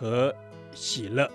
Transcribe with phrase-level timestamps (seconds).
[0.00, 0.34] 和
[0.72, 1.30] 喜乐。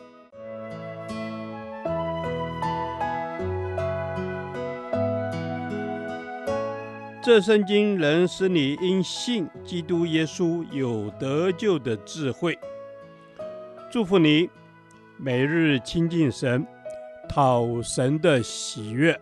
[7.22, 12.58] 这圣经能使你因信基督耶稣有得救的智慧。
[13.92, 14.50] 祝福你，
[15.18, 16.66] 每日亲近神，
[17.30, 19.20] 讨神的喜悦。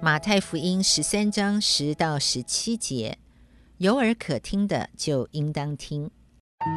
[0.00, 3.18] 马太福音十三章十到十七节，
[3.78, 6.08] 有耳可听的就应当听。
[6.64, 6.68] 门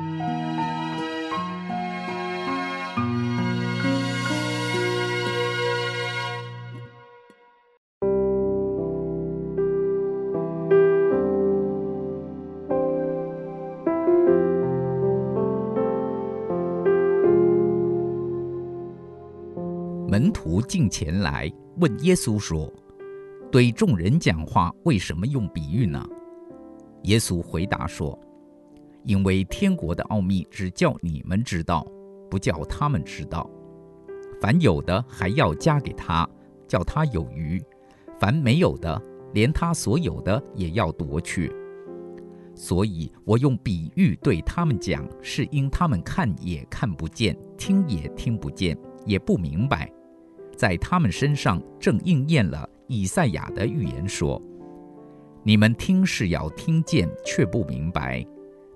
[20.32, 22.72] 徒进前来问耶稣说
[23.52, 26.04] ：“对众人讲话，为什么用比喻呢？”
[27.04, 28.18] 耶稣回答说
[29.06, 31.86] ：“因为天国的奥秘只叫你们知道，
[32.30, 33.50] 不叫他们知道。
[34.42, 36.28] 凡有的还要加给他，
[36.68, 37.60] 叫他有余；
[38.20, 39.02] 凡没有的，
[39.34, 41.52] 连他所有的也要夺去。
[42.54, 49.92] 所以我用比喻对他们讲，是因他们看也看不见，听也听不见，也不明白。”
[50.56, 54.42] 在他们身上正应验了以赛亚的预言说
[55.44, 58.26] ：“你们听是要听见，却不明白；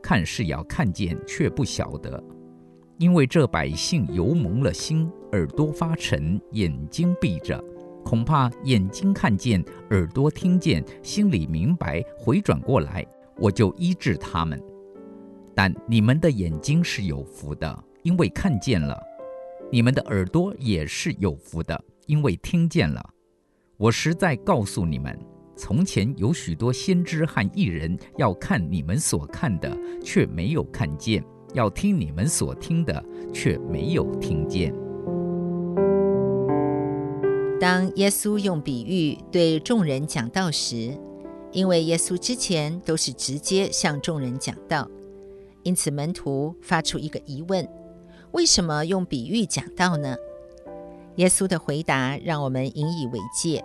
[0.02, 2.24] 看是要看见，却不晓得。
[2.98, 7.64] 因为这百姓油蒙了心，耳朵发沉，眼睛闭着，
[8.04, 13.06] 恐怕眼睛看见，耳朵听见，心里明白，回转过来，
[13.38, 14.62] 我就医治他们。
[15.56, 18.98] 但你们的眼睛是有福的，因为看见了。”
[19.72, 23.08] 你们的耳朵也是有福的，因为听见了。
[23.78, 25.16] 我实在告诉你们，
[25.60, 31.22] 从前有许多先知和艺人要看你们所看的，却没有看见；
[31.54, 33.04] 要听你们所听的，
[33.34, 34.74] 却没有听见。
[37.60, 40.98] 当耶稣用比喻对众人讲道时，
[41.52, 44.90] 因为耶稣之前都是直接向众人讲道，
[45.64, 47.68] 因此门徒发出一个疑问。
[48.32, 50.16] 为什么用比喻讲道呢？
[51.18, 53.62] 耶稣的回答让我们引以为戒。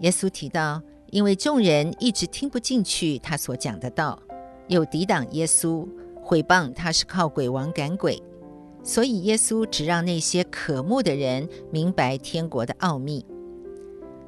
[0.00, 0.82] 耶稣提到，
[1.14, 4.20] 因为众人一直听不进去他所讲的道，
[4.66, 5.86] 又抵挡耶稣，
[6.20, 8.20] 毁谤他是靠鬼王赶鬼，
[8.82, 13.24] 所以耶稣只让那些渴慕的人明白天国的奥秘。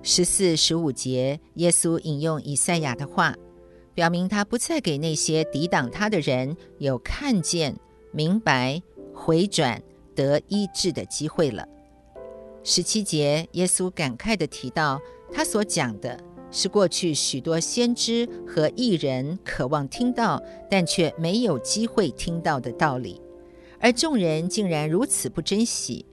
[0.00, 3.34] 十四、十五节，耶稣引用以赛亚的话，
[3.92, 7.76] 表明他不再给那些抵挡他的人有看见、
[8.12, 8.80] 明白。
[9.12, 9.82] 回转
[10.14, 11.66] 得医治的机会了。
[12.62, 15.00] 十七节，耶稣感慨地提到，
[15.32, 16.20] 他所讲的
[16.56, 23.20] 是过去许多先知和艺人渴望听到，但却没有机会听到的道理，
[23.78, 26.06] 而众人竟然如此不珍惜，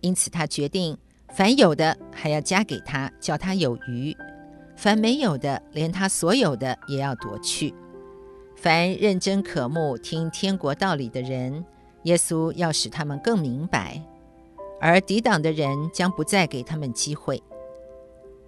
[0.00, 0.98] 因此他决定，
[1.28, 4.12] 凡有的还要加给他，叫他有余；
[4.74, 7.72] 凡没有的，连他所有的也要夺去。
[8.56, 11.64] 凡认真渴慕听天国道理的人，
[12.02, 14.02] 耶稣要使他们更明白，
[14.80, 17.40] 而抵挡的人将不再给他们机会。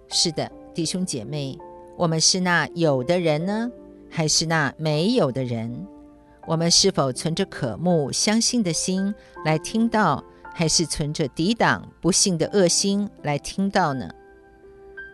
[0.09, 1.59] 是的，弟兄姐妹，
[1.97, 3.69] 我们是那有的人呢，
[4.09, 5.85] 还是那没有的人？
[6.47, 9.13] 我们是否存着渴慕、相信的心
[9.43, 10.23] 来听到，
[10.53, 14.09] 还是存着抵挡、不信的恶心来听到呢？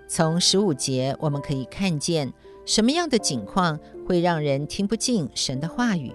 [0.08, 2.32] 从十五节我们可以看见，
[2.64, 6.12] 什么样的景况会让人听不进神的话语？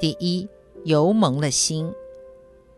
[0.00, 0.48] 第一。
[0.84, 1.92] 油蒙了心，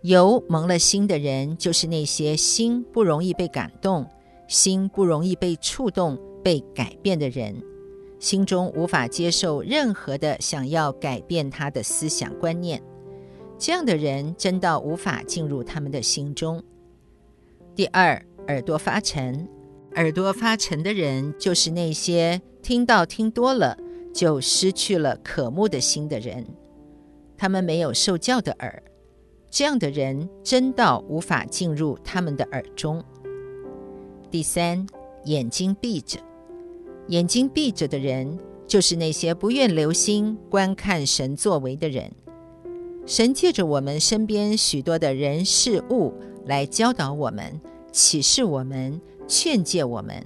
[0.01, 4.05] 油蒙了心的人，就是那些心不容易被感动、
[4.53, 7.57] 心不容易被触动、被改变的人，
[8.21, 12.83] 心中无法接受任何的想要改变他的思想观念。
[13.59, 16.63] 这样的人，真到无法进入他们的心中。
[17.75, 19.49] 第二，耳朵发沉，
[19.95, 23.79] 耳朵发沉的人，就是那些听到听多了
[24.13, 26.47] 就失去了渴慕的心的人。
[27.39, 28.83] 他们没有受教的耳，
[29.51, 33.03] 这样的人真到无法进入他们的耳中。
[34.33, 34.87] 第三，
[35.27, 36.19] 眼睛闭着，
[37.09, 42.11] 眼睛闭着的人，就是那些不愿留心观看神作为的人。
[43.05, 46.15] 神借着我们身边许多的人事物
[46.47, 47.61] 来教导我们、
[47.93, 48.99] 启示我们、
[49.29, 50.25] 劝诫我们。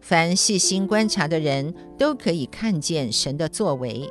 [0.00, 4.08] 凡细心观察的人都可以看见神的作为，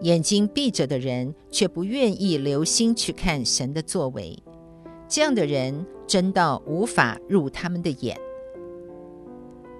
[0.00, 4.42] 眼睛闭着的人却不愿意留心去看神的作为。
[5.06, 8.18] 这样的人真到无法入他们的眼。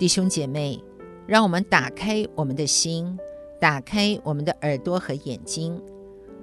[0.05, 0.79] 弟兄姐妹，
[1.27, 3.19] 让我们打开我们的心，
[3.59, 5.81] 打开我们的耳朵和眼睛。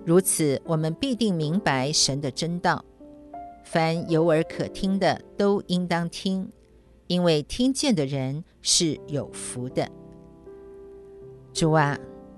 [0.04, 2.84] 如此，我们必定明白神的真道。
[3.64, 6.50] 凡有耳可听的，都应当听，
[7.06, 9.88] 因为听见的人是有福的。
[11.54, 11.96] 主啊，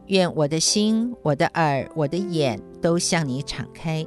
[0.08, 4.06] 愿我的心、我的耳、我的眼都向你敞开，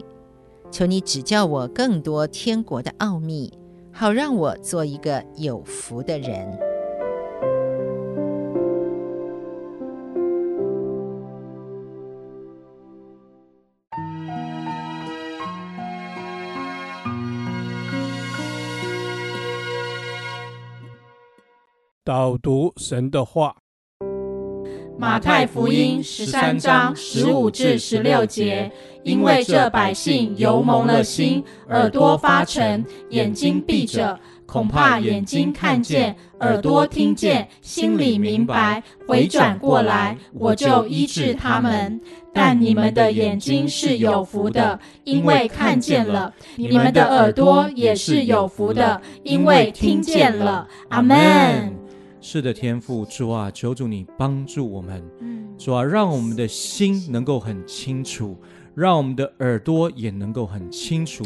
[0.70, 3.50] 求你指教我更多天国的奥秘，
[3.90, 6.65] 好让我做一个有福的人。
[22.06, 23.56] 导读神的话，
[24.96, 28.70] 马太福音十三章十五至十六节，
[29.02, 34.16] 因为这百姓油蒙了心，耳朵发沉，眼睛闭着，
[34.46, 42.00] 恐怕眼睛看见，耳朵听见，心里明白，回转过来，我就医治他们。
[42.32, 50.68] 但你们的眼睛是有福的，因为看见了；你们的耳朵也是有福的，因为听见了。
[50.90, 51.75] 阿门。
[52.28, 55.00] 是的，天父主啊，求主你帮助我们，
[55.56, 58.36] 主啊，让我们的心能够很清楚，
[58.74, 61.22] 让我们的耳朵也能够很清楚，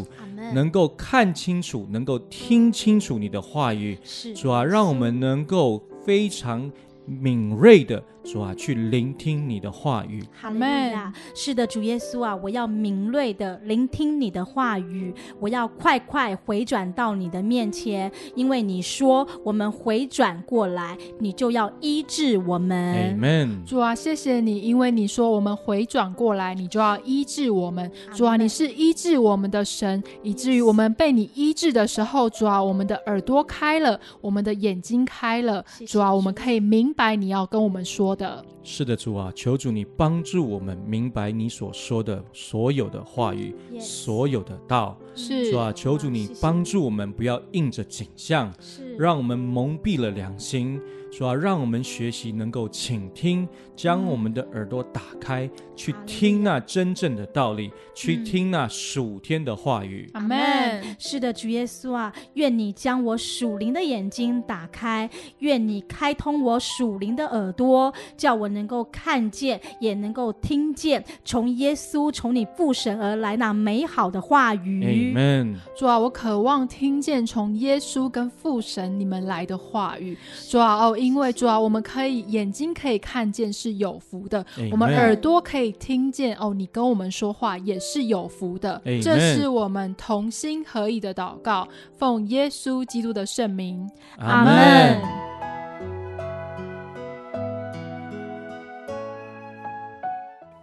[0.53, 3.97] 能够看清楚，能够听清楚你的话语。
[4.03, 6.71] 是主啊，让我们能够非常
[7.07, 8.03] 敏锐的。
[8.23, 10.23] 主啊，去聆听你的话语。
[10.41, 10.91] 阿门。
[11.35, 23.17] 是的，主耶稣啊，我要敏锐的聆听你的话语，我要快快回转到你的面前，因为你说我们回转过来，你就要医治我们。
[23.17, 23.65] Amen。
[23.65, 27.91] 主啊，谢谢你，因为你说我们回转过来，你就要医治我们。
[28.13, 38.43] 主啊，你是医治我们的神，以至于我们被你医治的时候，主啊，我们的耳朵开了，我们的眼睛开了，主啊，我们可以明白你要跟我们说的。
[38.63, 43.81] 是的，主啊，求主你帮助我们明白你所说的所有的话语，Yes.
[43.81, 44.97] 所有的道。
[45.15, 50.79] 是主啊，求主你帮助我们不要应着景象，是让我们蒙蔽了良心。
[51.11, 60.09] 主啊，让我们学习能够倾听，将我们的耳朵打开，嗯、去听那真正的道理，嗯、去听那属天的话语。
[60.13, 60.81] 阿门。
[60.97, 65.09] 是的，主耶稣啊，愿你将我属灵的眼睛打开，
[65.39, 75.13] 愿你开通我属灵的耳朵，叫我能够看见，也能够听见从耶稣、从你父神而来那美好的话语。
[75.13, 75.57] Amen。
[75.77, 80.17] 主啊，我渴望听见从耶稣跟父神你们来的话语。
[80.49, 80.97] 主啊，哦。
[81.01, 88.79] 因为主啊，我们可以眼睛可以看见是有福的我们耳朵可以听见哦，你跟我们说话也是有福的。
[89.01, 91.67] 这是我们同心合意的祷告，
[91.97, 93.89] 奉耶稣基督的圣名，
[94.19, 95.01] 阿门。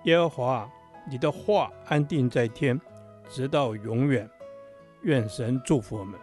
[0.05, 0.70] 耶和华，
[1.11, 2.81] 你的话安定在天，
[3.29, 4.31] 直到永远。
[5.02, 6.14] 愿神祝福我们。